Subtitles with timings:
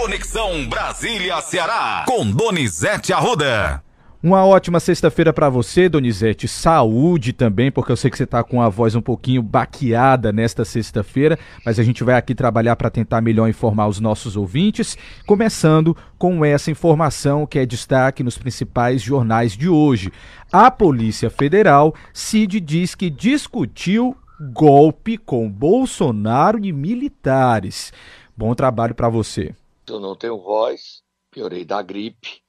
[0.00, 3.82] Conexão Brasília-Ceará, com Donizete Arruda.
[4.22, 6.46] Uma ótima sexta-feira para você, Donizete.
[6.46, 10.64] Saúde também, porque eu sei que você está com a voz um pouquinho baqueada nesta
[10.64, 15.96] sexta-feira, mas a gente vai aqui trabalhar para tentar melhor informar os nossos ouvintes, começando
[16.16, 20.12] com essa informação que é destaque nos principais jornais de hoje.
[20.52, 24.16] A Polícia Federal, CID, diz que discutiu
[24.52, 27.92] golpe com Bolsonaro e militares.
[28.36, 29.56] Bom trabalho para você.
[29.88, 32.42] Eu não tenho voz, piorei da gripe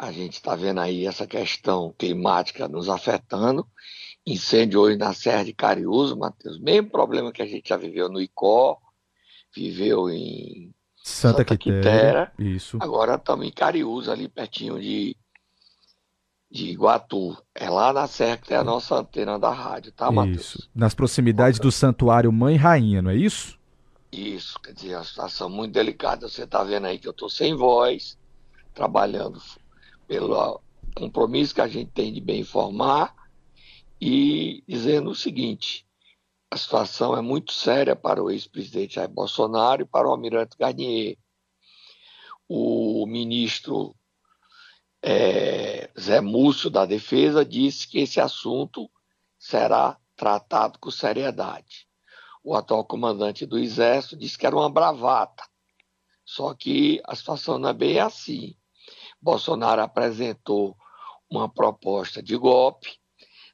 [0.00, 3.66] a gente está vendo aí essa questão climática nos afetando.
[4.26, 6.58] Incêndio hoje na Serra de Cariús, Matheus.
[6.58, 8.78] Mesmo problema que a gente já viveu no Icó,
[9.54, 12.32] viveu em Santa, Santa Quitéria.
[12.38, 12.78] Isso.
[12.80, 15.14] Agora estamos em Cariús, ali pertinho de,
[16.50, 17.36] de Iguatu.
[17.54, 20.54] É lá na Serra que tem a nossa antena da rádio, tá, Matheus?
[20.54, 20.70] Isso.
[20.74, 23.59] Nas proximidades do Santuário Mãe Rainha, não é isso?
[24.12, 26.28] Isso, quer dizer, a situação muito delicada.
[26.28, 28.18] Você está vendo aí que eu estou sem voz,
[28.74, 29.40] trabalhando
[30.06, 30.60] pelo
[30.94, 33.14] compromisso que a gente tem de bem informar
[34.00, 35.86] e dizendo o seguinte:
[36.50, 41.16] a situação é muito séria para o ex-presidente Jair Bolsonaro e para o almirante Garnier.
[42.48, 43.94] O ministro
[45.00, 48.90] é, Zé Múcio da Defesa disse que esse assunto
[49.38, 51.88] será tratado com seriedade.
[52.42, 55.44] O atual comandante do Exército disse que era uma bravata.
[56.24, 58.56] Só que a situação não é bem assim.
[59.20, 60.76] Bolsonaro apresentou
[61.30, 62.98] uma proposta de golpe.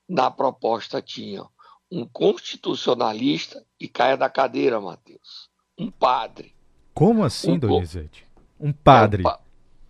[0.09, 1.45] Na proposta tinha
[1.91, 5.51] um constitucionalista e caia da cadeira, Matheus.
[5.79, 6.55] Um padre.
[6.95, 8.27] Como assim, um Donizete?
[8.59, 9.23] Um padre.
[9.23, 9.41] É, um, pa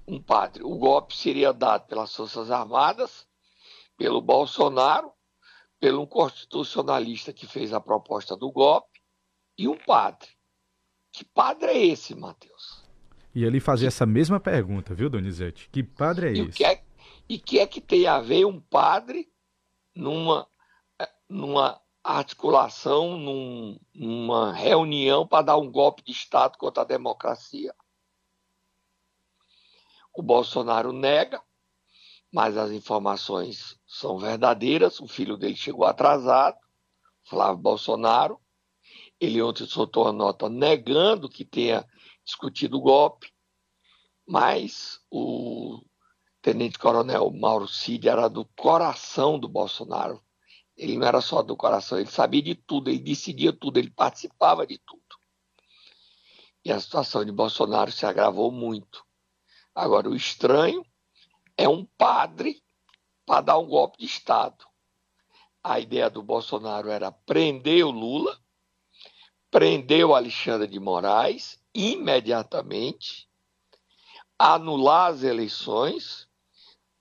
[0.09, 0.63] um padre.
[0.63, 3.27] O golpe seria dado pelas Forças Armadas,
[3.97, 5.13] pelo Bolsonaro,
[5.79, 9.01] pelo um constitucionalista que fez a proposta do golpe
[9.59, 10.29] e um padre.
[11.13, 12.85] Que padre é esse, Matheus?
[13.35, 15.69] E ele fazia essa mesma pergunta, viu, Donizete?
[15.71, 16.53] Que padre é e esse?
[16.53, 16.85] Que é,
[17.29, 19.31] e que é que tem a ver um padre
[19.95, 20.49] numa,
[20.99, 27.75] é, numa articulação, num, numa reunião para dar um golpe de Estado contra a democracia?
[30.15, 31.43] O Bolsonaro nega,
[32.37, 35.01] mas as informações são verdadeiras.
[35.01, 36.59] O filho dele chegou atrasado,
[37.25, 38.39] Flávio Bolsonaro.
[39.19, 41.83] Ele ontem soltou uma nota negando que tenha
[42.23, 43.33] discutido o golpe,
[44.29, 45.81] mas o
[46.43, 50.23] tenente-coronel Mauro Cid era do coração do Bolsonaro.
[50.77, 54.67] Ele não era só do coração, ele sabia de tudo, ele decidia tudo, ele participava
[54.67, 55.01] de tudo.
[56.63, 59.03] E a situação de Bolsonaro se agravou muito.
[59.75, 60.85] Agora, o estranho
[61.57, 62.63] é um padre
[63.25, 64.67] para dar um golpe de Estado.
[65.63, 68.39] A ideia do Bolsonaro era prender o Lula,
[69.51, 73.29] prender o Alexandre de Moraes imediatamente,
[74.39, 76.29] anular as eleições,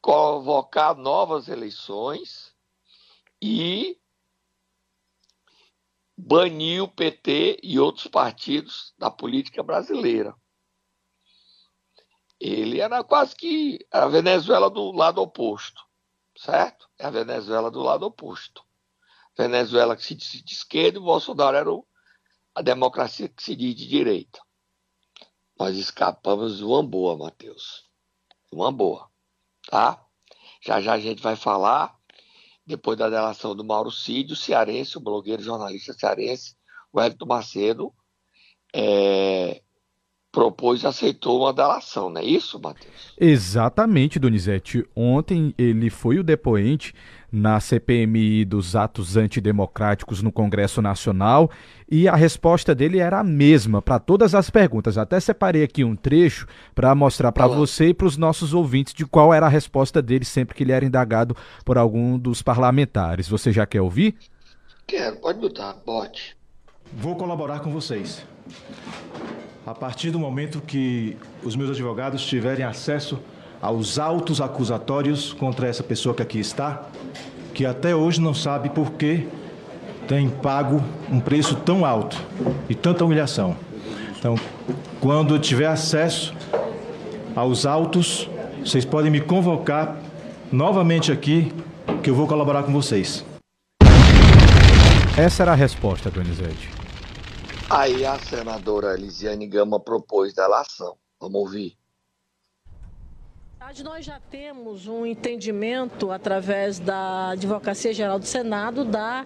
[0.01, 2.55] convocar novas eleições
[3.41, 3.99] e
[6.17, 10.35] banir o PT e outros partidos da política brasileira.
[12.39, 15.81] Ele era quase que a Venezuela do lado oposto,
[16.37, 16.87] certo?
[16.99, 18.63] É a Venezuela do lado oposto.
[19.37, 21.69] Venezuela que se diz de esquerda e o Bolsonaro era
[22.53, 24.39] a democracia que se diz de direita.
[25.57, 27.89] Nós escapamos de uma boa, Matheus.
[28.51, 29.09] Uma boa.
[29.69, 30.05] Tá?
[30.61, 31.97] Já já a gente vai falar,
[32.65, 36.55] depois da delação do Mauro Cid, o cearense, o blogueiro jornalista cearense,
[36.91, 37.93] o Hélito Macedo,
[38.73, 39.61] é,
[40.35, 43.13] propôs e aceitou uma delação, não é isso, Matheus?
[43.17, 44.85] Exatamente, Donizete.
[44.93, 46.93] Ontem ele foi o depoente
[47.31, 51.49] na CPMI dos atos antidemocráticos no Congresso Nacional
[51.89, 54.97] e a resposta dele era a mesma para todas as perguntas.
[54.97, 59.05] Até separei aqui um trecho para mostrar para você e para os nossos ouvintes de
[59.05, 63.29] qual era a resposta dele sempre que ele era indagado por algum dos parlamentares.
[63.29, 64.15] Você já quer ouvir?
[64.85, 66.35] Quero, pode botar, bote.
[66.93, 68.25] Vou colaborar com vocês.
[69.65, 73.19] A partir do momento que os meus advogados tiverem acesso
[73.59, 76.83] aos autos acusatórios contra essa pessoa que aqui está,
[77.51, 79.27] que até hoje não sabe por que
[80.07, 82.15] tem pago um preço tão alto
[82.69, 83.55] e tanta humilhação.
[84.19, 84.35] Então,
[85.01, 86.35] quando tiver acesso
[87.35, 88.29] aos autos,
[88.63, 89.97] vocês podem me convocar
[90.51, 91.51] novamente aqui,
[92.03, 93.25] que eu vou colaborar com vocês.
[95.17, 96.74] Essa era a resposta, Donizete.
[97.69, 100.97] Aí a senadora Elisiane Gama propôs delação.
[101.19, 101.77] Vamos ouvir.
[103.83, 109.25] Nós já temos um entendimento através da Advocacia Geral do Senado da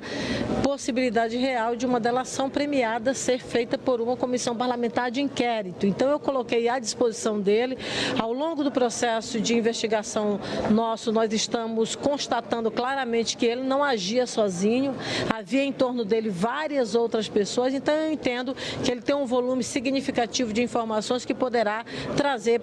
[0.63, 5.85] possibilidade real de uma delação premiada ser feita por uma comissão parlamentar de inquérito.
[5.85, 7.77] Então eu coloquei à disposição dele,
[8.17, 10.39] ao longo do processo de investigação
[10.71, 14.95] nosso, nós estamos constatando claramente que ele não agia sozinho,
[15.29, 19.63] havia em torno dele várias outras pessoas, então eu entendo que ele tem um volume
[19.63, 21.83] significativo de informações que poderá
[22.15, 22.61] trazer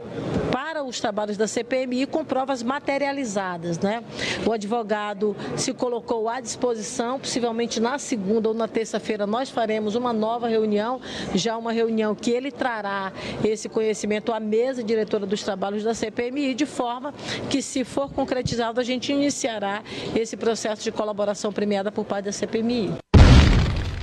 [0.51, 3.79] para os trabalhos da CPI PMI com provas materializadas.
[3.79, 4.03] Né?
[4.47, 10.13] O advogado se colocou à disposição, possivelmente na segunda ou na terça-feira nós faremos uma
[10.13, 11.01] nova reunião,
[11.35, 13.13] já uma reunião que ele trará
[13.45, 17.13] esse conhecimento à mesa diretora dos trabalhos da CPMI, de forma
[17.51, 19.83] que, se for concretizado, a gente iniciará
[20.15, 22.95] esse processo de colaboração premiada por parte da CPMI.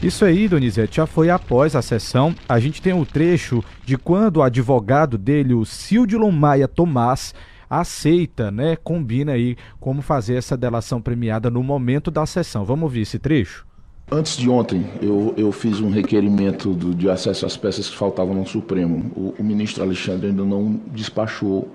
[0.04, 2.36] Isso aí, Donizete, já foi após a sessão.
[2.48, 7.34] A gente tem o um trecho de quando o advogado dele, o Cildilon Maia Tomás,
[7.70, 12.66] aceita, né, combina aí como fazer essa delação premiada no momento da sessão.
[12.66, 13.66] Vamos ouvir esse trecho?
[14.12, 18.36] Antes de ontem, eu, eu fiz um requerimento do, de acesso às peças que faltavam
[18.36, 19.12] no Supremo.
[19.16, 21.70] O, o ministro Alexandre ainda não despachou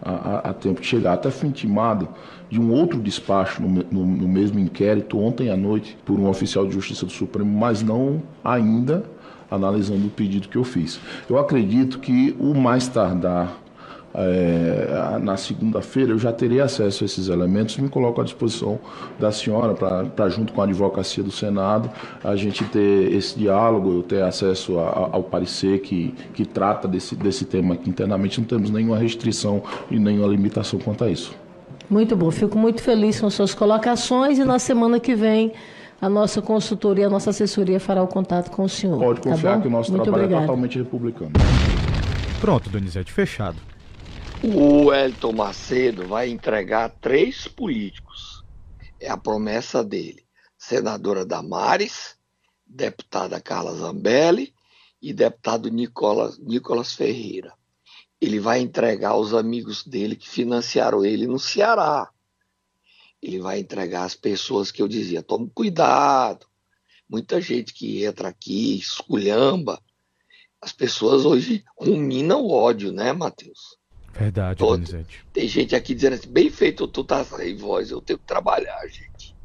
[0.00, 1.14] a, a, a, tempo de chegar.
[1.14, 2.08] Até fui intimado
[2.50, 6.66] de um outro despacho no, no, no, mesmo inquérito ontem à noite por um oficial
[6.66, 9.04] de justiça do Supremo, mas não ainda
[9.50, 11.00] analisando o pedido que eu fiz.
[11.28, 13.58] Eu acredito que o mais tardar
[14.14, 18.78] é, na segunda-feira eu já terei acesso a esses elementos me coloco à disposição
[19.18, 21.90] da senhora para, junto com a advocacia do Senado,
[22.24, 27.14] a gente ter esse diálogo, eu ter acesso a, ao parecer que, que trata desse,
[27.14, 28.40] desse tema aqui internamente.
[28.40, 31.34] Não temos nenhuma restrição e nenhuma limitação quanto a isso.
[31.88, 35.52] Muito bom, fico muito feliz com suas colocações e na semana que vem
[36.00, 38.98] a nossa consultoria, a nossa assessoria fará o contato com o senhor.
[38.98, 40.44] Pode tá confiar tá que o nosso muito trabalho obrigado.
[40.44, 41.32] é totalmente republicano.
[42.40, 43.56] Pronto, Donizete, fechado.
[44.44, 48.44] O Elton Macedo vai entregar três políticos.
[49.00, 50.24] É a promessa dele.
[50.56, 52.16] Senadora Damares,
[52.64, 54.54] deputada Carla Zambelli
[55.02, 57.52] e deputado Nicolas, Nicolas Ferreira.
[58.20, 62.08] Ele vai entregar os amigos dele que financiaram ele no Ceará.
[63.20, 66.46] Ele vai entregar as pessoas que eu dizia, tome cuidado.
[67.08, 69.82] Muita gente que entra aqui, esculhamba.
[70.60, 73.77] As pessoas hoje ruminam o ódio, né, Matheus?
[74.12, 74.72] Verdade, Todo.
[74.72, 75.24] Donizete.
[75.32, 78.80] Tem gente aqui dizendo assim, bem feito, tu tá sem voz, eu tenho que trabalhar,
[78.88, 79.36] gente.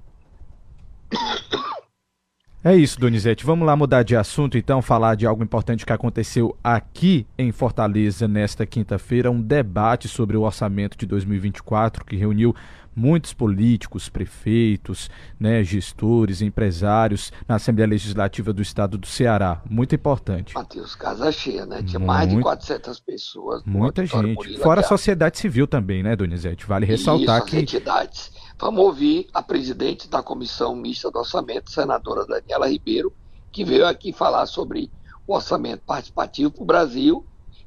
[2.66, 3.46] É isso, Donizete.
[3.46, 8.26] Vamos lá mudar de assunto, então, falar de algo importante que aconteceu aqui em Fortaleza
[8.26, 12.56] nesta quinta-feira, um debate sobre o orçamento de 2024 que reuniu
[12.96, 15.10] muitos políticos, prefeitos,
[15.40, 19.62] né, gestores, empresários na Assembleia Legislativa do Estado do Ceará.
[19.70, 20.56] Muito importante.
[20.56, 21.82] Matheus, casa cheia, né?
[21.84, 23.64] Tinha mais de Muito- 400 pessoas.
[23.66, 24.36] Muita gente.
[24.36, 26.66] Murilo Fora a sociedade civil também, né, Donizete?
[26.66, 28.32] Vale ressaltar Isso, que entidades.
[28.60, 33.12] Vamos ouvir a presidente da Comissão Mista do Orçamento, senadora Daniela Ribeiro,
[33.52, 34.90] que veio aqui falar sobre
[35.28, 37.26] o orçamento participativo para o Brasil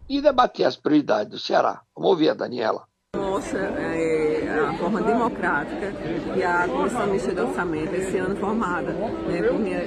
[0.09, 1.83] e debater as prioridades do Ceará.
[1.95, 2.85] Vamos ouvir a Daniela.
[3.17, 4.26] mostra é,
[4.69, 5.93] a forma democrática
[6.35, 9.85] e a Comissão Mista de Orçamento, esse ano formada né, por minha,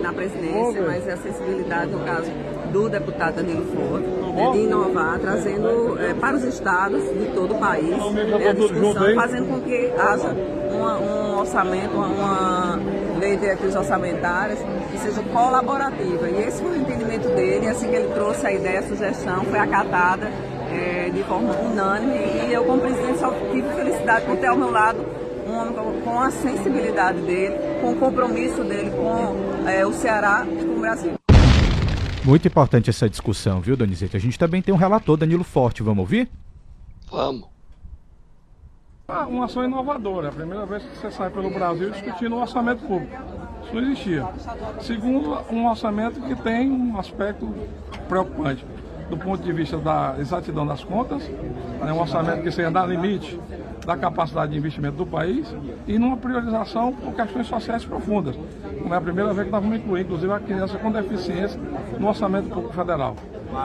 [0.00, 2.30] na presidência, mas é a sensibilidade, no caso
[2.72, 7.58] do deputado Danilo Forte, né, de inovar, trazendo é, para os estados de todo o
[7.58, 10.28] país né, a discussão, fazendo com que haja
[10.72, 12.80] uma- um orçamento, uma, uma
[13.18, 14.58] lei de diretrizes orçamentárias
[14.90, 16.28] que seja colaborativa.
[16.28, 19.58] E esse foi o entendimento dele, assim que ele trouxe a ideia, a sugestão, foi
[19.58, 20.30] acatada
[20.70, 22.18] é, de forma unânime
[22.48, 24.98] e eu como presidente só tive felicidade por ter ao meu lado
[25.46, 30.64] um homem com- a sensibilidade dele, com o compromisso dele com é, o Ceará e
[30.64, 31.12] com o Brasil.
[32.24, 34.16] muito importante essa discussão, viu, Donizete?
[34.16, 35.82] A gente também tem um relator, Danilo Forte.
[35.82, 36.28] Vamos ouvir?
[37.10, 37.48] Vamos.
[39.08, 42.40] Ah, Uma ação inovadora, é a primeira vez que você sai pelo Brasil discutindo o
[42.40, 43.16] orçamento público.
[43.64, 44.26] Isso não existia.
[44.80, 47.52] Segundo, um orçamento que tem um aspecto
[48.08, 48.64] preocupante
[49.10, 51.28] do ponto de vista da exatidão das contas,
[51.86, 53.38] é um orçamento que seja dar limite
[53.84, 55.54] da capacidade de investimento do país
[55.86, 58.36] e numa priorização por questões sociais profundas.
[58.82, 61.60] Não é a primeira vez que nós vamos incluir, inclusive, a criança com deficiência
[61.98, 63.16] no orçamento público federal.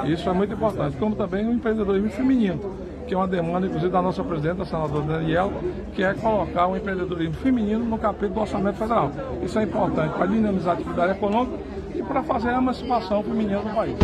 [0.05, 2.59] Isso é muito importante, como também o empreendedorismo feminino
[3.07, 5.53] que é uma demanda, inclusive, da nossa presidenta, a senadora Daniela,
[5.93, 9.11] que é colocar o empreendedorismo feminino no capítulo do orçamento federal.
[9.43, 11.57] Isso é importante para dinamizar a atividade econômica
[11.93, 13.95] e para fazer a emancipação feminina do país.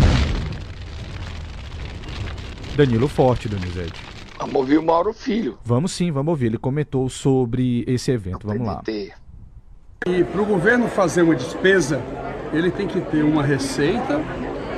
[2.75, 4.01] Danilo Forte, Donizete.
[4.39, 5.57] Vamos ouvir o Mauro Filho.
[5.63, 6.47] Vamos sim, vamos ouvir.
[6.47, 8.47] Ele comentou sobre esse evento.
[8.47, 8.81] Vamos lá.
[8.87, 12.01] E para o governo fazer uma despesa,
[12.51, 14.19] ele tem que ter uma receita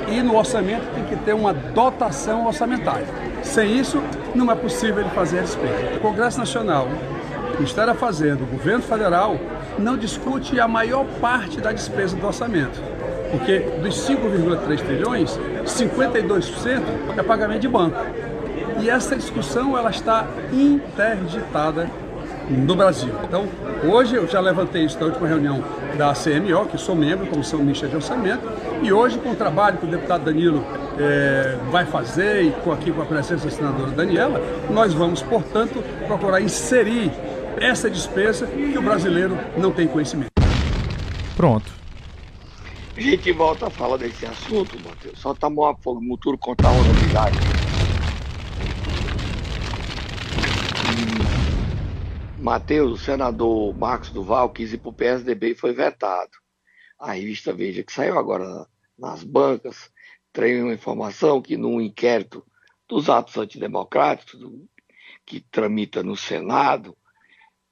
[0.08, 3.06] e no orçamento tem que ter uma dotação orçamentária.
[3.42, 4.02] Sem isso,
[4.34, 5.96] não é possível ele fazer a despesa.
[5.96, 9.38] O Congresso Nacional, o Ministério da Fazenda, o governo federal
[9.78, 12.78] não discute a maior parte da despesa do orçamento.
[13.34, 16.82] Porque dos 5,3 trilhões, 52%
[17.16, 17.98] é pagamento de banco.
[18.80, 21.90] E essa discussão ela está interditada
[22.48, 23.12] no Brasil.
[23.24, 23.48] Então,
[23.82, 25.64] hoje eu já levantei isso na última reunião
[25.98, 28.42] da CMO, que sou membro, Comissão Mista de Orçamento,
[28.82, 30.64] e hoje com o trabalho que o deputado Danilo
[30.96, 35.82] é, vai fazer e com, aqui com a presença da senadora Daniela, nós vamos, portanto,
[36.06, 37.10] procurar inserir
[37.58, 40.30] essa despesa que o brasileiro não tem conhecimento.
[41.36, 41.83] Pronto.
[42.96, 45.18] A gente volta a falar desse assunto, Matheus.
[45.18, 47.36] Só tá mó fogo, Muturo contar uma novidade.
[52.38, 56.30] Matheus, o senador Marcos Duval quis ir para o PSDB e foi vetado.
[57.00, 58.64] A revista Veja, que saiu agora
[58.96, 59.90] nas bancas,
[60.32, 62.46] traz uma informação que num inquérito
[62.88, 64.40] dos atos antidemocráticos
[65.26, 66.96] que tramita no Senado,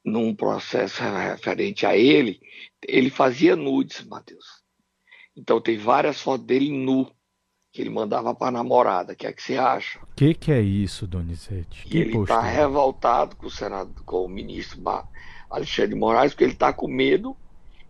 [0.05, 2.41] num processo referente a ele,
[2.85, 4.62] ele fazia nudes, Matheus.
[5.37, 7.11] Então tem várias fotos dele nu
[7.73, 9.15] que ele mandava para a namorada.
[9.15, 9.99] O que é que você acha?
[9.99, 11.87] O que, que é isso, Donizete?
[11.87, 14.83] Que ele está revoltado com o Senado, com o ministro
[15.49, 17.35] Alexandre de Moraes, porque ele está com medo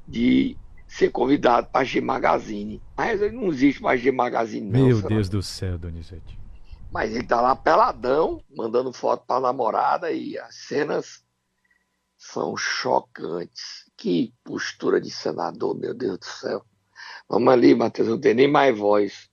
[0.07, 0.57] de
[0.87, 2.81] ser convidado para a G Magazine.
[2.97, 4.87] Mas não existe mais G Magazine, não.
[4.87, 6.39] Meu Deus do céu, Donizete.
[6.93, 11.25] Mas ele está lá peladão, mandando foto para a namorada e as cenas
[12.17, 13.91] são chocantes.
[13.97, 16.65] Que postura de senador, meu Deus do céu.
[17.29, 19.31] Vamos ali, Matheus, não tem nem mais voz.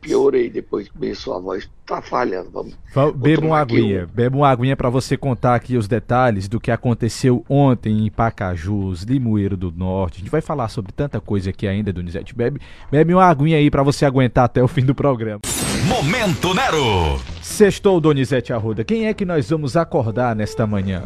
[0.00, 1.70] Piorei depois que começou a voz.
[1.86, 2.50] Tá falhando.
[2.50, 2.74] Vamos.
[3.14, 4.04] Beba uma aguinha.
[4.04, 4.06] Um...
[4.12, 9.04] Beba uma aguinha para você contar aqui os detalhes do que aconteceu ontem em Pacajus,
[9.04, 10.16] Limoeiro do Norte.
[10.16, 12.34] A gente vai falar sobre tanta coisa aqui ainda, Donizete.
[12.34, 12.60] Bebe,
[12.90, 15.40] bebe uma aguinha aí para você aguentar até o fim do programa.
[15.86, 17.20] Momento Nero.
[17.40, 18.82] Sextou, Donizete Arruda.
[18.82, 21.04] Quem é que nós vamos acordar nesta manhã?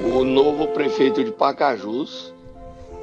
[0.00, 2.32] O novo prefeito de Pacajus,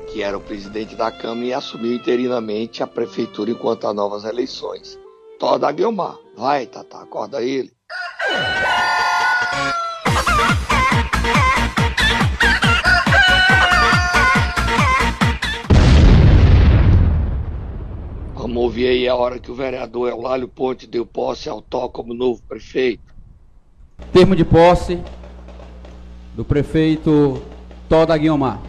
[0.08, 4.98] que era o presidente da Câmara e assumiu interinamente a prefeitura enquanto há novas eleições.
[5.38, 6.18] Toda Guilmar.
[6.36, 7.72] Vai, Tata, acorda ele.
[18.36, 22.14] Vamos ouvir aí a hora que o vereador Eulálio Ponte deu posse ao Tó como
[22.14, 23.04] novo prefeito.
[24.14, 25.02] Termo de posse
[26.34, 27.42] do prefeito
[27.90, 28.62] Toda Guilmar.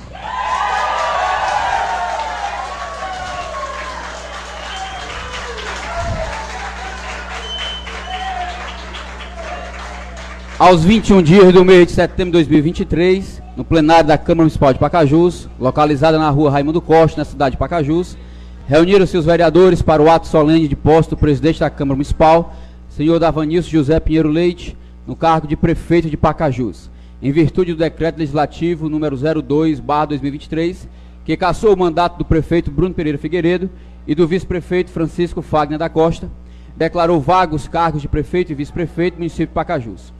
[10.58, 14.78] Aos 21 dias do mês de setembro de 2023, no plenário da Câmara Municipal de
[14.80, 18.18] Pacajus, localizada na rua Raimundo Costa, na cidade de Pacajus,
[18.66, 22.56] reuniram-se os vereadores para o ato solene de posse do presidente da Câmara Municipal,
[22.88, 26.90] senhor Davanilson José Pinheiro Leite, no cargo de prefeito de Pacajus,
[27.22, 30.88] em virtude do decreto legislativo número 02/2023,
[31.24, 33.70] que cassou o mandato do prefeito Bruno Pereira Figueiredo
[34.08, 36.28] e do vice-prefeito Francisco Fagner da Costa,
[36.76, 40.12] declarou vagos cargos de prefeito e vice-prefeito do município de Pacajus.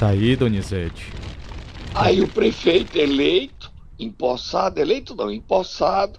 [0.00, 1.12] Tá aí, Donizete.
[1.94, 6.18] Aí o prefeito eleito, empossado, eleito não, empossado,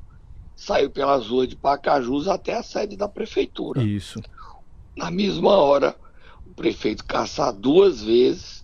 [0.56, 3.82] saiu pelas ruas de Pacajus até a sede da prefeitura.
[3.82, 4.22] Isso.
[4.96, 5.96] Na mesma hora,
[6.46, 8.64] o prefeito caçar duas vezes,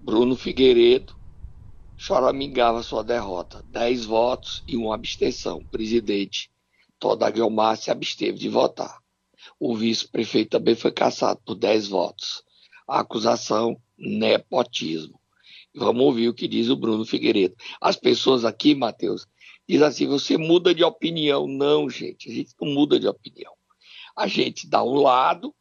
[0.00, 1.14] Bruno Figueiredo
[1.98, 3.62] choramingava sua derrota.
[3.68, 5.58] Dez votos e uma abstenção.
[5.58, 6.50] O presidente
[6.98, 9.00] Toda Guilmar se absteve de votar.
[9.58, 12.42] O vice-prefeito também foi caçado por dez votos.
[12.88, 15.20] A acusação nepotismo.
[15.74, 17.54] Vamos ouvir o que diz o Bruno Figueiredo.
[17.80, 19.26] As pessoas aqui, Matheus,
[19.68, 21.46] dizem assim: você muda de opinião.
[21.46, 23.52] Não, gente, a gente não muda de opinião.
[24.16, 25.54] A gente dá um lado,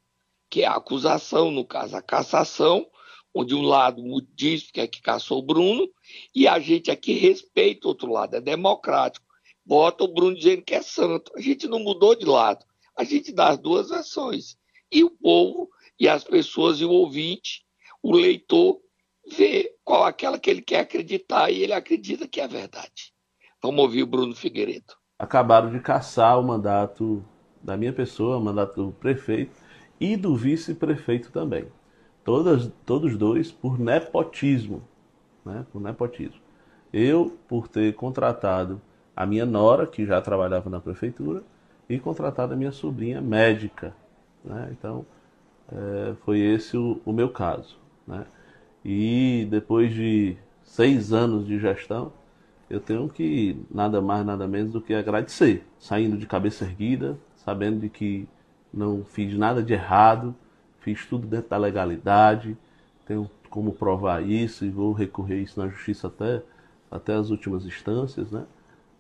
[0.50, 2.88] que é a acusação, no caso a cassação,
[3.34, 4.02] onde um lado
[4.34, 5.88] diz que é que caçou o Bruno,
[6.34, 9.26] e a gente aqui respeita o outro lado, é democrático.
[9.64, 11.32] Bota o Bruno dizendo que é santo.
[11.36, 12.66] A gente não mudou de lado.
[12.98, 14.58] A gente dá as duas versões.
[14.92, 15.70] E o povo,
[16.00, 17.64] e as pessoas, e o ouvinte
[18.02, 18.80] o leitor
[19.38, 23.14] vê qual aquela que ele quer acreditar e ele acredita que é verdade.
[23.62, 24.94] Vamos ouvir o Bruno Figueiredo.
[25.18, 27.24] Acabaram de caçar o mandato
[27.62, 29.52] da minha pessoa, o mandato do prefeito
[30.00, 31.68] e do vice-prefeito também.
[32.24, 34.82] Todas, todos dois por nepotismo.
[35.46, 35.66] Né?
[35.72, 36.40] Por nepotismo.
[36.92, 38.82] Eu, por ter contratado
[39.16, 41.44] a minha nora, que já trabalhava na prefeitura,
[41.90, 43.94] e contratado a minha sobrinha médica.
[44.44, 44.70] Né?
[44.72, 45.06] Então,
[45.72, 47.78] é, foi esse o, o meu caso.
[48.10, 48.26] Né?
[48.84, 52.12] E depois de seis anos de gestão,
[52.70, 57.80] eu tenho que nada mais, nada menos do que agradecer, saindo de cabeça erguida, sabendo
[57.80, 58.28] de que
[58.74, 60.36] não fiz nada de errado,
[60.80, 62.58] fiz tudo dentro da legalidade,
[63.06, 66.42] tenho como provar isso e vou recorrer isso na justiça até,
[66.92, 68.46] até as últimas instâncias, né?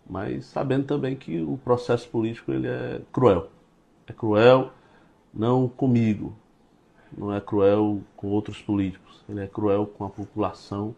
[0.09, 3.49] Mas sabendo também que o processo político ele é cruel.
[4.07, 4.71] É cruel
[5.31, 6.35] não comigo,
[7.17, 10.95] não é cruel com outros políticos, ele é cruel com a população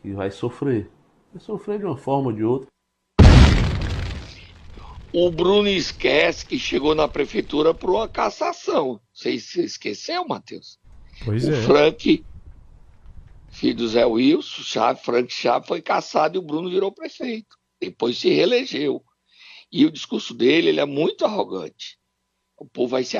[0.00, 0.90] que vai sofrer.
[1.32, 2.68] Vai sofrer de uma forma ou de outra.
[5.12, 8.98] O Bruno esquece que chegou na prefeitura por uma cassação.
[9.12, 10.78] Você esqueceu, Matheus?
[11.24, 11.62] Pois o é.
[11.62, 12.24] Frank,
[13.50, 17.56] filho do Zé Wilson, Chave, Frank Chave, foi cassado e o Bruno virou prefeito.
[17.80, 19.04] Depois se reelegeu.
[19.70, 21.98] E o discurso dele ele é muito arrogante.
[22.62, 23.16] O povo vai, se,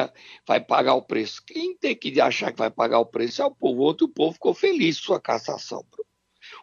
[0.46, 1.42] vai pagar o preço.
[1.44, 3.88] Quem tem que achar que vai pagar o preço é o povo.
[3.88, 5.84] Ontem o povo ficou feliz com sua cassação.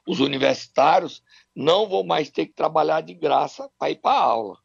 [0.07, 1.21] Os universitários
[1.53, 4.57] não vão mais ter que trabalhar de graça para ir para a aula.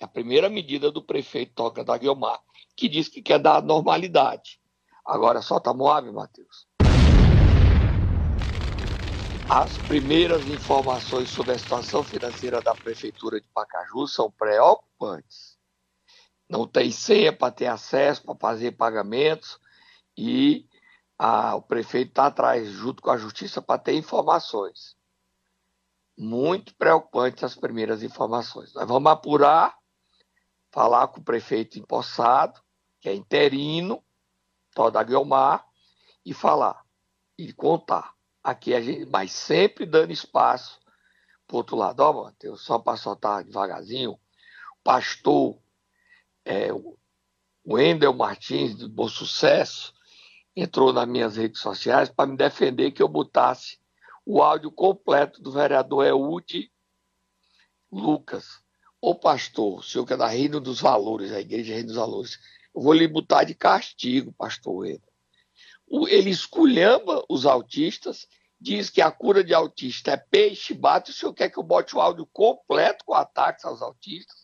[0.00, 2.40] É a primeira medida do prefeito Toca da Guiomar,
[2.74, 4.60] que diz que quer dar normalidade.
[5.06, 6.66] Agora solta Moab, Matheus.
[9.48, 15.51] As primeiras informações sobre a situação financeira da prefeitura de Pacaju são preocupantes.
[16.52, 19.58] Não tem senha para ter acesso, para fazer pagamentos
[20.14, 20.68] e
[21.18, 24.94] a, o prefeito está atrás, junto com a justiça, para ter informações.
[26.14, 28.74] Muito preocupantes as primeiras informações.
[28.74, 29.74] Nós vamos apurar,
[30.70, 32.60] falar com o prefeito empossado,
[33.00, 34.04] que é interino,
[34.74, 35.66] Toda Guilmar,
[36.22, 36.84] e falar,
[37.38, 38.12] e contar.
[38.44, 40.78] Aqui a gente, mas sempre dando espaço
[41.46, 42.00] para outro lado.
[42.00, 44.20] Ó, oh, Matheus, só para soltar devagarzinho,
[44.84, 45.61] pastor
[46.44, 46.96] é, o
[47.66, 49.92] Wendel Martins, do Bom Sucesso,
[50.54, 53.78] entrou nas minhas redes sociais para me defender que eu botasse
[54.24, 56.70] o áudio completo do vereador Eude
[57.90, 58.62] Lucas.
[59.00, 62.38] Ô pastor, o senhor que é da Reino dos Valores, a igreja Reino dos Valores,
[62.74, 65.12] eu vou lhe botar de castigo, pastor Wendel
[66.08, 68.26] ele esculhamba os autistas,
[68.58, 71.10] diz que a cura de autista é peixe, bate.
[71.10, 74.41] O senhor quer que eu bote o áudio completo com ataques aos autistas?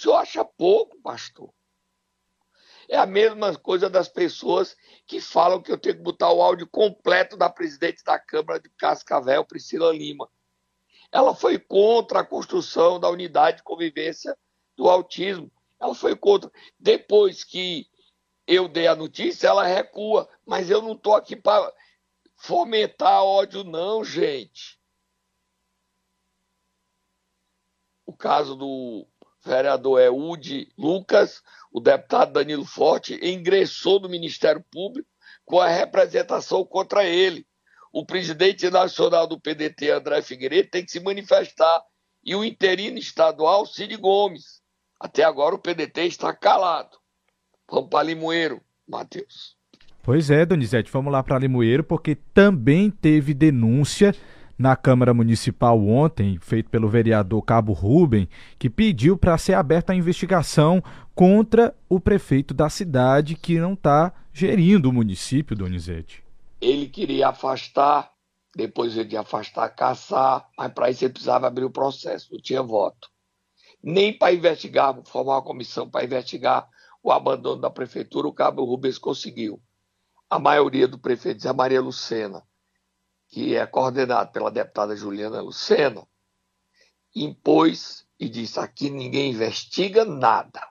[0.00, 1.52] O senhor acha pouco, pastor?
[2.88, 4.74] É a mesma coisa das pessoas
[5.06, 8.70] que falam que eu tenho que botar o áudio completo da presidente da Câmara de
[8.70, 10.26] Cascavel, Priscila Lima.
[11.12, 14.34] Ela foi contra a construção da unidade de convivência
[14.74, 15.52] do autismo.
[15.78, 16.50] Ela foi contra.
[16.78, 17.86] Depois que
[18.46, 20.26] eu dei a notícia, ela recua.
[20.46, 21.70] Mas eu não estou aqui para
[22.36, 24.80] fomentar ódio, não, gente.
[28.06, 29.06] O caso do
[29.44, 35.08] vereador Eude Lucas, o deputado Danilo Forte, ingressou no Ministério Público
[35.44, 37.46] com a representação contra ele.
[37.92, 41.82] O presidente nacional do PDT, André Figueiredo, tem que se manifestar.
[42.24, 44.60] E o interino estadual, Cid Gomes.
[45.00, 46.98] Até agora o PDT está calado.
[47.68, 49.56] Vamos para Limoeiro, Matheus.
[50.02, 54.14] Pois é, Donizete, vamos lá para Limoeiro, porque também teve denúncia
[54.60, 59.96] na Câmara Municipal ontem, feito pelo vereador Cabo Rubem, que pediu para ser aberta a
[59.96, 66.22] investigação contra o prefeito da cidade que não está gerindo o município, Donizete.
[66.60, 68.12] Ele queria afastar,
[68.54, 72.62] depois ele ia afastar, caçar, mas para isso ele precisava abrir o processo, não tinha
[72.62, 73.08] voto.
[73.82, 76.68] Nem para investigar, formar uma comissão para investigar
[77.02, 79.58] o abandono da prefeitura, o Cabo Rubens conseguiu.
[80.28, 82.42] A maioria do prefeito Zé Maria Lucena,
[83.30, 86.06] que é coordenado pela deputada Juliana Lucena,
[87.14, 90.66] impôs e disse: aqui ninguém investiga nada.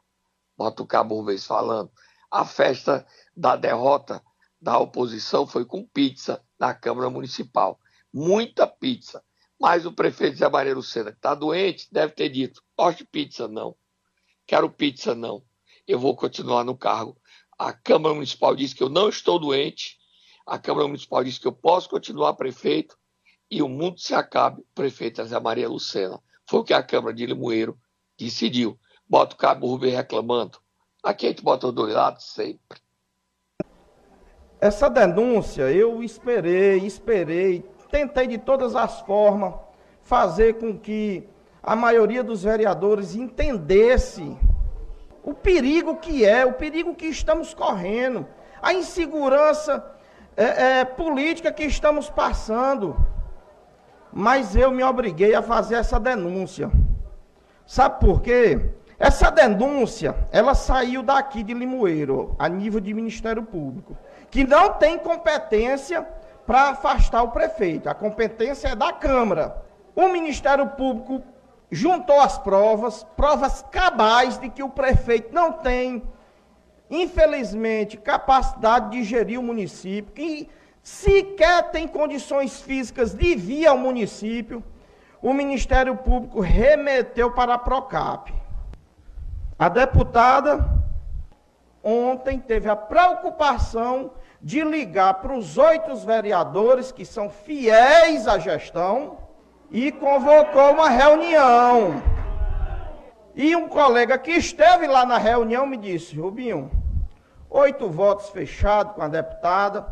[0.58, 1.92] Bota o Cabo Rubens falando.
[2.30, 4.22] A festa da derrota
[4.62, 7.80] da oposição foi com pizza na Câmara Municipal.
[8.14, 9.24] Muita pizza.
[9.60, 13.48] Mas o prefeito Zé Maria Lucena, que está doente, deve ter dito: gosto de pizza,
[13.48, 13.76] não.
[14.46, 15.44] Quero pizza, não
[15.90, 17.18] eu vou continuar no cargo.
[17.58, 19.98] A Câmara Municipal diz que eu não estou doente,
[20.50, 22.98] a Câmara Municipal diz que eu posso continuar prefeito
[23.52, 26.20] e o mundo se acabe, prefeita Zé Maria Lucena.
[26.50, 27.78] Foi o que a Câmara de Limoeiro
[28.18, 28.78] decidiu.
[29.08, 30.58] Bota o Cabo Rubem reclamando.
[31.04, 32.80] Aqui a gente bota os dois lados sempre.
[34.60, 39.54] Essa denúncia eu esperei, esperei, tentei de todas as formas
[40.02, 41.30] fazer com que
[41.62, 44.36] a maioria dos vereadores entendesse
[45.24, 48.28] o perigo que é, o perigo que estamos correndo,
[48.62, 49.99] a insegurança
[50.40, 52.96] é, é, política que estamos passando.
[54.12, 56.72] Mas eu me obriguei a fazer essa denúncia.
[57.68, 58.72] Sabe por quê?
[58.98, 63.98] Essa denúncia, ela saiu daqui de Limoeiro, a nível de Ministério Público,
[64.32, 66.08] que não tem competência
[66.48, 67.90] para afastar o prefeito.
[67.90, 69.62] A competência é da Câmara.
[69.96, 71.22] O Ministério Público
[71.70, 76.02] juntou as provas, provas cabais de que o prefeito não tem,
[76.90, 80.50] infelizmente, capacidade de gerir o município, que
[80.82, 84.64] sequer tem condições físicas de vir ao município,
[85.22, 88.34] o Ministério Público remeteu para a Procap.
[89.58, 90.66] A deputada
[91.84, 99.18] ontem teve a preocupação de ligar para os oito vereadores que são fiéis à gestão
[99.70, 102.02] e convocou uma reunião.
[103.42, 106.70] E um colega que esteve lá na reunião me disse: Rubinho,
[107.50, 109.88] oito votos fechados com a deputada,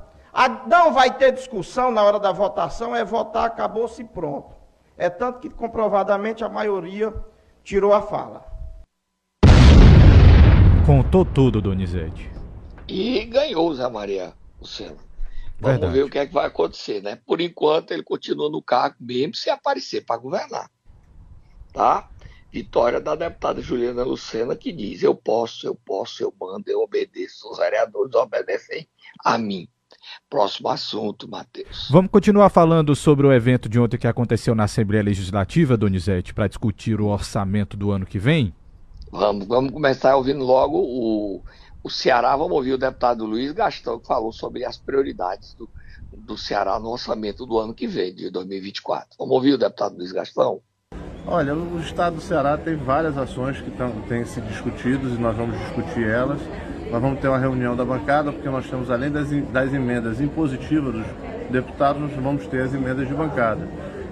[0.68, 4.54] não vai ter discussão na hora da votação, é votar, acabou-se pronto.
[4.98, 7.14] É tanto que comprovadamente a maioria
[7.64, 8.46] tirou a fala.
[10.86, 12.30] Contou tudo, Donizete.
[12.86, 14.98] E ganhou Zé Maria Luciano.
[15.58, 15.94] Vamos Verdade.
[15.94, 17.18] ver o que é que vai acontecer, né?
[17.26, 20.70] Por enquanto ele continua no cargo mesmo se aparecer para governar.
[21.72, 22.10] Tá?
[22.58, 27.48] Vitória da deputada Juliana Lucena que diz: eu posso, eu posso, eu mando, eu obedeço.
[27.52, 28.88] Os vereadores obedecem
[29.24, 29.68] a mim.
[30.28, 31.88] Próximo assunto, Matheus.
[31.92, 36.48] Vamos continuar falando sobre o evento de ontem que aconteceu na Assembleia Legislativa, Donizete, para
[36.48, 38.52] discutir o orçamento do ano que vem?
[39.12, 41.44] Vamos, vamos começar ouvindo logo o,
[41.84, 42.36] o Ceará.
[42.36, 45.70] Vamos ouvir o deputado Luiz Gastão, que falou sobre as prioridades do,
[46.12, 49.10] do Ceará no orçamento do ano que vem, de 2024.
[49.20, 50.60] Vamos ouvir o deputado Luiz Gastão?
[51.30, 53.70] Olha, o estado do Ceará tem várias ações que
[54.08, 56.40] têm se discutidas e nós vamos discutir elas.
[56.90, 60.94] Nós vamos ter uma reunião da bancada, porque nós temos, além das, das emendas impositivas
[60.94, 61.06] dos
[61.50, 63.68] deputados, nós vamos ter as emendas de bancada.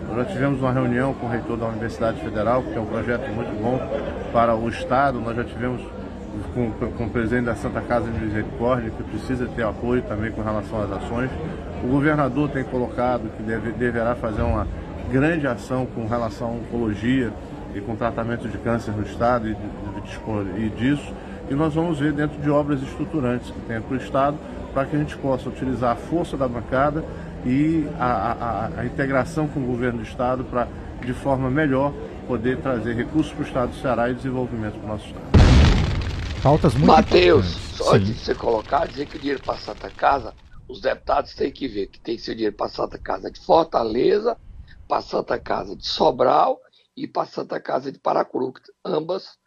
[0.10, 3.30] Nós já tivemos uma reunião com o reitor da Universidade Federal, que é um projeto
[3.32, 3.80] muito bom
[4.34, 5.18] para o Estado.
[5.22, 5.82] Nós já tivemos
[6.54, 10.42] com, com o presidente da Santa Casa de Misericórdia, que precisa ter apoio também com
[10.42, 11.32] relação às ações.
[11.82, 14.68] O governador tem colocado que deve, deverá fazer uma
[15.10, 17.32] grande ação com relação à oncologia
[17.74, 21.14] e com tratamento de câncer no Estado e, de, e disso.
[21.50, 24.38] E nós vamos ver dentro de obras estruturantes que tem para o Estado,
[24.74, 27.04] para que a gente possa utilizar a força da bancada
[27.46, 28.06] e a,
[28.76, 30.68] a, a integração com o governo do Estado para,
[31.02, 31.94] de forma melhor,
[32.28, 35.26] poder trazer recursos para o Estado do Ceará e desenvolvimento para o nosso Estado.
[36.42, 40.34] Pautas muito Mateus, só de você colocar, dizer que o dinheiro para Santa Casa,
[40.68, 44.38] os deputados têm que ver que tem que ser dinheiro para Santa Casa de Fortaleza,
[44.88, 46.60] para Santa Casa de Sobral
[46.96, 49.38] e para Santa Casa de Paracuru, ambas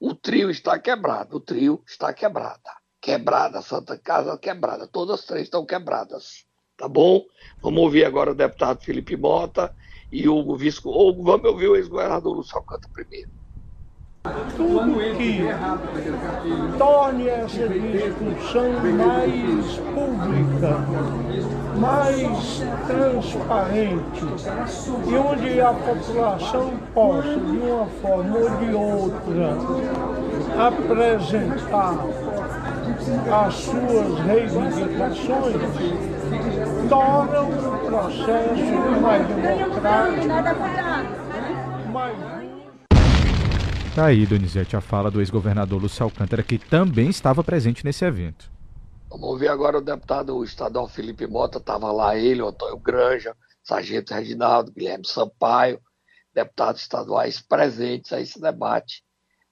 [0.00, 2.70] o trio está quebrado, o trio está quebrada.
[3.00, 6.46] Quebrada, Santa Casa quebrada, todas as três estão quebradas
[6.82, 7.24] tá bom?
[7.62, 9.72] Vamos ouvir agora o deputado Felipe Mota
[10.10, 13.30] e o vice, ou vamos ouvir o ex-governador Lúcio Alcântara primeiro.
[14.56, 15.48] Tudo que
[16.78, 20.78] torne essa discussão mais pública,
[21.76, 24.24] mais transparente,
[25.08, 29.56] e onde a população possa, de uma forma ou de outra,
[30.68, 31.96] apresentar
[33.44, 35.56] as suas reivindicações,
[36.88, 40.81] tornam o processo mais democrático,
[43.94, 48.50] Tá aí, Donizete, a fala do ex-governador Lúcio Alcântara, que também estava presente nesse evento.
[49.10, 54.14] Vamos ouvir agora o deputado estadual Felipe Mota, estava lá ele, o Antônio Granja, Sargento
[54.14, 55.78] Reginaldo, Guilherme Sampaio,
[56.32, 59.04] deputados estaduais presentes a esse debate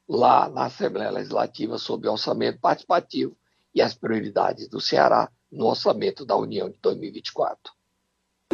[0.08, 3.36] lá na Assembleia Legislativa sobre orçamento participativo
[3.74, 7.74] e as prioridades do Ceará no orçamento da União de 2024.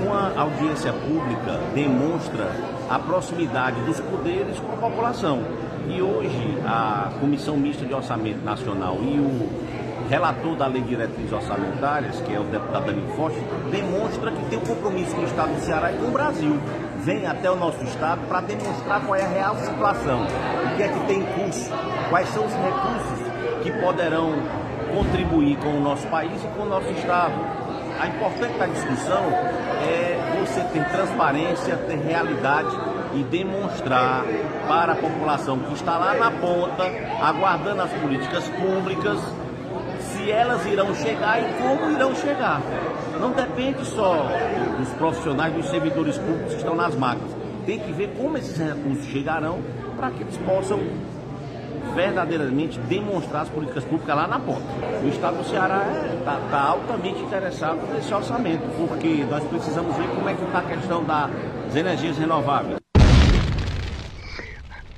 [0.00, 2.50] Uma audiência pública demonstra
[2.90, 5.65] a proximidade dos poderes com a população.
[5.88, 11.32] E hoje a Comissão Mista de Orçamento Nacional e o relator da Lei de Diretrizes
[11.32, 13.38] Orçamentárias, que é o deputado Danilo Forte,
[13.70, 16.58] demonstra que tem um compromisso com o Estado do Ceará e com o Brasil.
[17.04, 20.88] Vem até o nosso Estado para demonstrar qual é a real situação, o que é
[20.88, 21.70] que tem em curso,
[22.10, 23.26] quais são os recursos
[23.62, 24.34] que poderão
[24.92, 27.34] contribuir com o nosso país e com o nosso Estado.
[28.00, 29.24] A importante da discussão
[29.82, 32.76] é você ter transparência, ter realidade
[33.16, 34.24] e demonstrar
[34.68, 36.84] para a população que está lá na ponta,
[37.20, 39.18] aguardando as políticas públicas,
[40.00, 42.60] se elas irão chegar e como irão chegar.
[43.18, 44.28] Não depende só
[44.78, 47.34] dos profissionais, dos servidores públicos que estão nas máquinas.
[47.64, 49.60] Tem que ver como esses recursos chegarão
[49.96, 50.78] para que eles possam
[51.94, 54.62] verdadeiramente demonstrar as políticas públicas lá na ponta.
[55.02, 55.82] O Estado do Ceará
[56.18, 60.58] está é, tá altamente interessado nesse orçamento, porque nós precisamos ver como é que está
[60.58, 62.85] a questão das energias renováveis.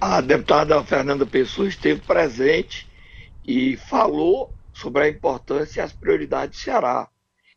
[0.00, 2.88] A deputada Fernanda Pessoa esteve presente
[3.44, 7.08] e falou sobre a importância e as prioridades do Ceará.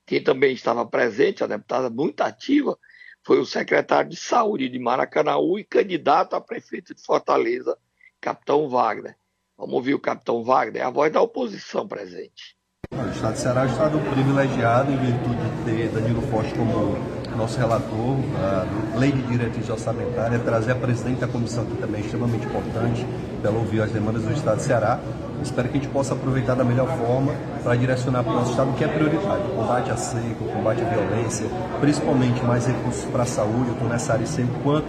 [0.08, 2.76] Quem também estava presente, a deputada muito ativa,
[3.24, 7.78] foi o secretário de Saúde de Maracanaú e candidato a prefeito de Fortaleza,
[8.20, 9.16] Capitão Wagner.
[9.56, 12.58] Vamos ouvir o capitão Wagner, a voz da oposição presente.
[12.92, 17.21] O Estado do Ceará é um Estado privilegiado em virtude de ter Danilo Forte como
[17.38, 22.06] nosso relator, a lei de diretrizes orçamentária, trazer a presidente da comissão aqui também é
[22.06, 23.06] extremamente importante,
[23.42, 25.00] para ela ouvir as demandas do Estado do Ceará.
[25.42, 28.70] Espero que a gente possa aproveitar da melhor forma para direcionar para o nosso Estado
[28.70, 31.48] o que é prioridade: combate à seca, combate à violência,
[31.80, 33.70] principalmente mais recursos para a saúde.
[33.70, 34.88] Eu estou nessa área sempre quanto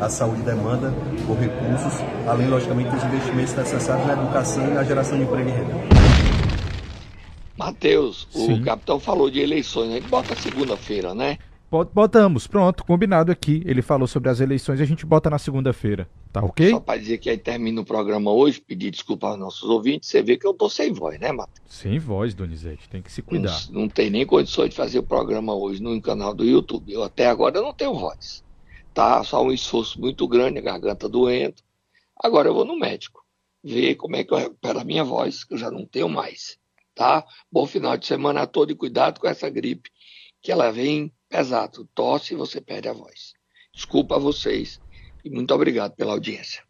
[0.00, 0.94] a saúde demanda
[1.26, 5.52] por recursos, além, logicamente, dos investimentos necessários na educação e na geração de emprego e
[5.52, 5.74] renda.
[7.58, 11.36] Matheus, o capitão falou de eleições, gente bota segunda-feira, né?
[11.70, 13.62] Botamos, pronto, combinado aqui.
[13.64, 16.08] Ele falou sobre as eleições, a gente bota na segunda-feira.
[16.32, 16.70] Tá ok?
[16.70, 20.20] Só para dizer que aí termina o programa hoje, pedir desculpa aos nossos ouvintes, você
[20.20, 21.60] vê que eu tô sem voz, né, Matheus?
[21.68, 23.56] Sem voz, Donizete, tem que se cuidar.
[23.70, 26.92] Não, não tem nem condições de fazer o programa hoje no canal do YouTube.
[26.92, 28.44] Eu até agora não tenho voz.
[28.92, 31.62] Tá só um esforço muito grande, a garganta doendo.
[32.20, 33.24] Agora eu vou no médico,
[33.62, 36.58] ver como é que eu recupero a minha voz, que eu já não tenho mais.
[36.96, 37.24] Tá?
[37.50, 39.88] Bom final de semana todo e cuidado com essa gripe,
[40.42, 41.88] que ela vem pesado.
[41.94, 43.32] Tosse você perde a voz.
[43.72, 44.80] Desculpa a vocês
[45.24, 46.62] e muito obrigado pela audiência.